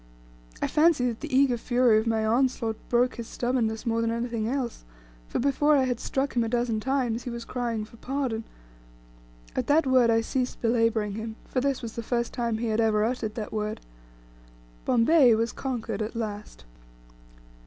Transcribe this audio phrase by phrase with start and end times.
[0.63, 4.47] I fancy that the eager fury of my onslaught broke his stubbornness more than anything
[4.47, 4.83] else;
[5.27, 8.43] for before I had struck him a dozen times he was crying for "pardon."
[9.55, 12.81] At that word I ceased belaboring him, for this was the first time he had
[12.81, 13.79] ever uttered that word.
[14.85, 16.65] Bombay was conquered at last.